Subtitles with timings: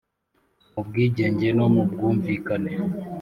[0.71, 2.71] Mu bwigenge no mu bwumvikane.